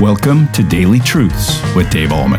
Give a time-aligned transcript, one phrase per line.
[0.00, 2.38] Welcome to Daily Truths with Dave Ahlman.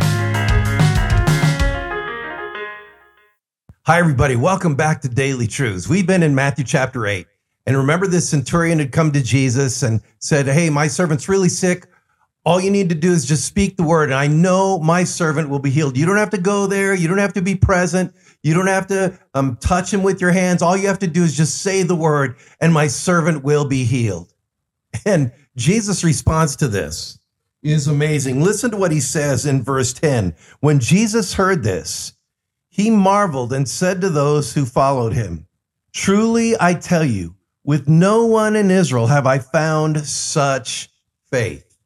[3.84, 4.36] Hi, everybody.
[4.36, 5.88] Welcome back to Daily Truths.
[5.88, 7.26] We've been in Matthew chapter 8.
[7.66, 11.88] And remember, this centurion had come to Jesus and said, Hey, my servant's really sick.
[12.46, 15.50] All you need to do is just speak the word, and I know my servant
[15.50, 15.98] will be healed.
[15.98, 16.94] You don't have to go there.
[16.94, 18.14] You don't have to be present.
[18.44, 20.62] You don't have to um, touch him with your hands.
[20.62, 23.84] All you have to do is just say the word, and my servant will be
[23.84, 24.32] healed.
[25.06, 27.18] And Jesus' response to this
[27.64, 28.44] is amazing.
[28.44, 30.36] Listen to what he says in verse 10.
[30.60, 32.14] When Jesus heard this,
[32.70, 35.48] he marveled and said to those who followed him,
[35.94, 40.90] Truly I tell you, with no one in Israel have I found such
[41.30, 41.78] faith.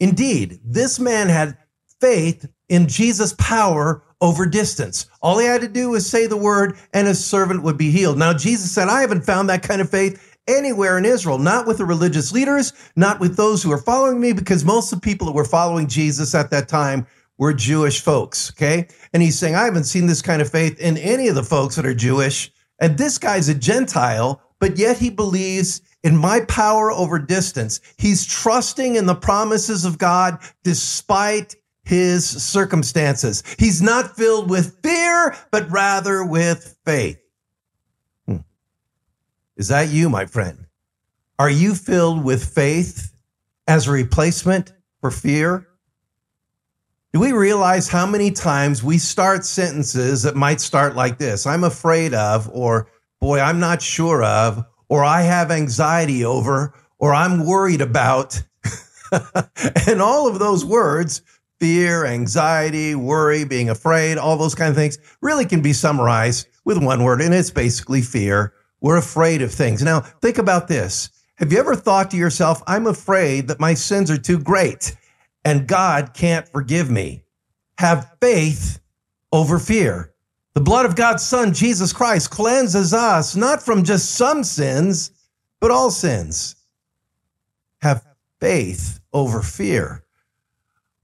[0.00, 1.56] Indeed, this man had
[2.00, 5.06] faith in Jesus' power over distance.
[5.22, 8.18] All he had to do was say the word and his servant would be healed.
[8.18, 11.78] Now, Jesus said, I haven't found that kind of faith anywhere in Israel, not with
[11.78, 15.26] the religious leaders, not with those who are following me, because most of the people
[15.26, 17.06] that were following Jesus at that time
[17.38, 18.50] were Jewish folks.
[18.50, 18.88] Okay.
[19.12, 21.76] And he's saying, I haven't seen this kind of faith in any of the folks
[21.76, 22.52] that are Jewish.
[22.80, 27.80] And this guy's a Gentile, but yet he believes in my power over distance.
[27.96, 33.42] He's trusting in the promises of God despite his circumstances.
[33.58, 37.18] He's not filled with fear, but rather with faith.
[39.56, 40.66] Is that you, my friend?
[41.38, 43.12] Are you filled with faith
[43.68, 45.68] as a replacement for fear?
[47.12, 51.46] Do we realize how many times we start sentences that might start like this?
[51.46, 52.88] I'm afraid of, or
[53.20, 58.42] boy, I'm not sure of, or I have anxiety over, or I'm worried about.
[59.86, 61.22] and all of those words,
[61.60, 66.82] fear, anxiety, worry, being afraid, all those kind of things really can be summarized with
[66.82, 68.52] one word, and it's basically fear
[68.84, 69.82] we're afraid of things.
[69.82, 71.08] Now, think about this.
[71.36, 74.94] Have you ever thought to yourself, I'm afraid that my sins are too great
[75.42, 77.24] and God can't forgive me?
[77.78, 78.78] Have faith
[79.32, 80.12] over fear.
[80.52, 85.12] The blood of God's Son, Jesus Christ, cleanses us not from just some sins,
[85.60, 86.54] but all sins.
[87.80, 88.04] Have
[88.38, 90.03] faith over fear.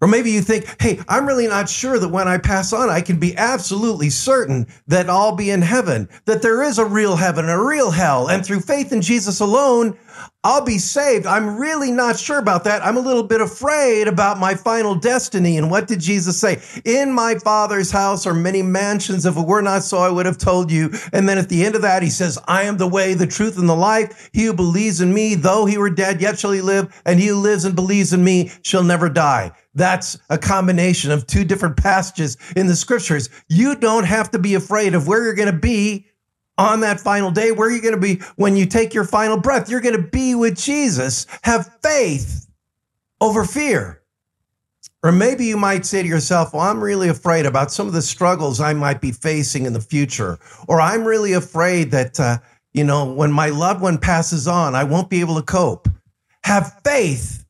[0.00, 3.02] Or maybe you think, hey, I'm really not sure that when I pass on, I
[3.02, 7.44] can be absolutely certain that I'll be in heaven, that there is a real heaven,
[7.44, 8.28] and a real hell.
[8.28, 9.98] And through faith in Jesus alone,
[10.42, 11.26] I'll be saved.
[11.26, 12.82] I'm really not sure about that.
[12.82, 15.58] I'm a little bit afraid about my final destiny.
[15.58, 16.62] And what did Jesus say?
[16.86, 19.26] In my father's house are many mansions.
[19.26, 20.90] If it were not so, I would have told you.
[21.12, 23.58] And then at the end of that, he says, I am the way, the truth,
[23.58, 24.30] and the life.
[24.32, 27.02] He who believes in me, though he were dead, yet shall he live.
[27.04, 29.52] And he who lives and believes in me shall never die.
[29.74, 33.30] That's a combination of two different passages in the scriptures.
[33.48, 36.06] You don't have to be afraid of where you're going to be
[36.58, 39.70] on that final day, where you're going to be when you take your final breath.
[39.70, 41.26] You're going to be with Jesus.
[41.42, 42.48] Have faith
[43.20, 44.02] over fear.
[45.02, 48.02] Or maybe you might say to yourself, well, I'm really afraid about some of the
[48.02, 50.38] struggles I might be facing in the future.
[50.68, 52.38] Or I'm really afraid that, uh,
[52.74, 55.88] you know, when my loved one passes on, I won't be able to cope.
[56.44, 57.46] Have faith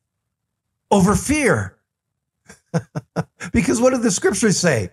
[0.89, 1.77] over fear.
[3.53, 4.89] because what did the scriptures say?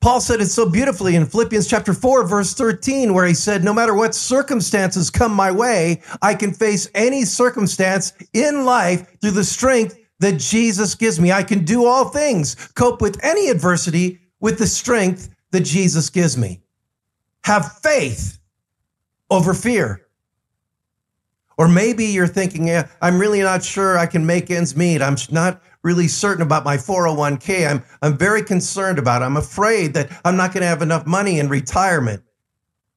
[0.00, 3.74] Paul said it so beautifully in Philippians chapter 4, verse 13, where he said, No
[3.74, 9.44] matter what circumstances come my way, I can face any circumstance in life through the
[9.44, 11.32] strength that Jesus gives me.
[11.32, 16.36] I can do all things, cope with any adversity with the strength that Jesus gives
[16.38, 16.62] me.
[17.44, 18.38] Have faith
[19.30, 20.06] over fear.
[21.58, 22.70] Or maybe you're thinking,
[23.02, 25.02] I'm really not sure I can make ends meet.
[25.02, 27.68] I'm not really certain about my 401k.
[27.68, 29.24] I'm, I'm very concerned about it.
[29.24, 32.22] I'm afraid that I'm not going to have enough money in retirement.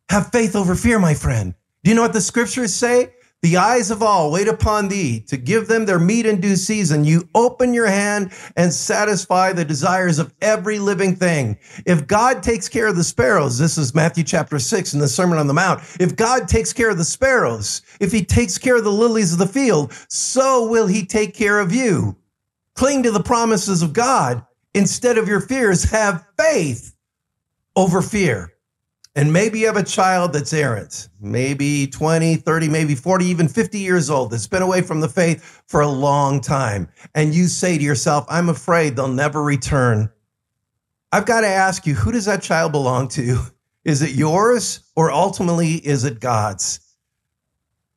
[0.10, 1.54] Have faith over fear, my friend.
[1.84, 3.14] Do you know what the scriptures say?
[3.42, 7.04] The eyes of all wait upon thee to give them their meat in due season.
[7.04, 11.58] You open your hand and satisfy the desires of every living thing.
[11.86, 15.38] If God takes care of the sparrows, this is Matthew chapter six in the Sermon
[15.38, 15.82] on the Mount.
[16.00, 19.40] If God takes care of the sparrows, if he takes care of the lilies of
[19.40, 22.16] the field, so will he take care of you.
[22.76, 25.84] Cling to the promises of God instead of your fears.
[25.84, 26.96] Have faith
[27.76, 28.54] over fear.
[29.16, 33.78] And maybe you have a child that's errant, maybe 20, 30, maybe 40, even 50
[33.78, 36.88] years old that's been away from the faith for a long time.
[37.14, 40.12] And you say to yourself, I'm afraid they'll never return.
[41.12, 43.40] I've got to ask you, who does that child belong to?
[43.86, 46.80] Is it yours or ultimately is it God's?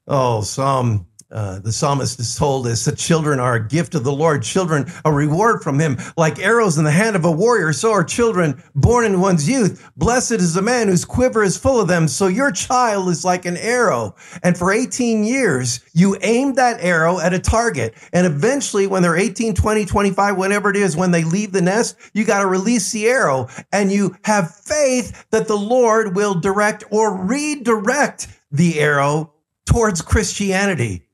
[0.08, 4.12] Oh, Psalm uh, the psalmist is told us that children are a gift of the
[4.12, 5.98] Lord, children a reward from him.
[6.16, 9.90] Like arrows in the hand of a warrior, so are children born in one's youth.
[9.96, 12.06] Blessed is the man whose quiver is full of them.
[12.06, 14.14] So your child is like an arrow.
[14.44, 17.94] And for 18 years, you aim that arrow at a target.
[18.12, 21.96] And eventually, when they're 18, 20, 25, whenever it is, when they leave the nest,
[22.12, 23.48] you got to release the arrow.
[23.72, 29.32] And you have faith that the Lord will direct or redirect the arrow
[29.66, 31.05] towards Christianity.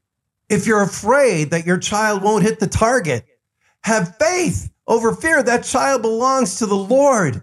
[0.52, 3.24] If you're afraid that your child won't hit the target,
[3.84, 5.42] have faith over fear.
[5.42, 7.42] That child belongs to the Lord.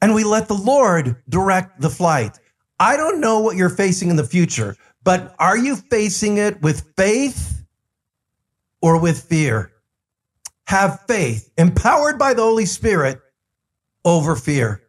[0.00, 2.38] And we let the Lord direct the flight.
[2.78, 6.92] I don't know what you're facing in the future, but are you facing it with
[6.96, 7.64] faith
[8.80, 9.72] or with fear?
[10.68, 13.20] Have faith, empowered by the Holy Spirit
[14.04, 14.83] over fear.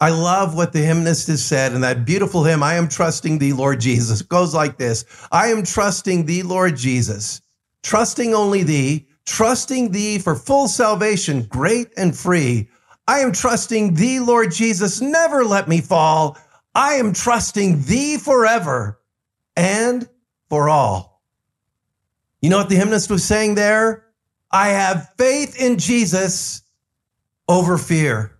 [0.00, 3.54] I love what the hymnist has said in that beautiful hymn, I am trusting thee,
[3.54, 4.20] Lord Jesus.
[4.20, 7.40] It goes like this I am trusting thee, Lord Jesus,
[7.82, 12.68] trusting only thee, trusting thee for full salvation, great and free.
[13.08, 16.36] I am trusting thee, Lord Jesus, never let me fall.
[16.74, 19.00] I am trusting thee forever
[19.56, 20.06] and
[20.50, 21.22] for all.
[22.42, 24.04] You know what the hymnist was saying there?
[24.50, 26.62] I have faith in Jesus
[27.48, 28.35] over fear.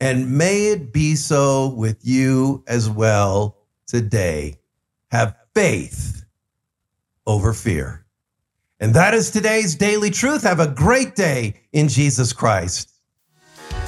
[0.00, 4.58] And may it be so with you as well today.
[5.10, 6.24] Have faith
[7.26, 8.06] over fear.
[8.80, 10.42] And that is today's daily truth.
[10.42, 12.90] Have a great day in Jesus Christ.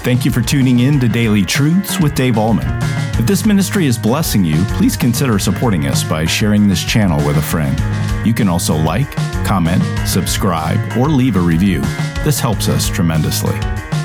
[0.03, 2.81] Thank you for tuning in to Daily Truths with Dave Ahlman.
[3.19, 7.37] If this ministry is blessing you, please consider supporting us by sharing this channel with
[7.37, 7.79] a friend.
[8.27, 9.11] You can also like,
[9.47, 11.81] comment, subscribe, or leave a review.
[12.25, 13.57] This helps us tremendously.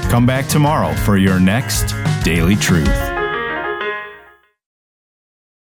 [0.09, 1.93] Come back tomorrow for your next
[2.23, 3.16] Daily Truth.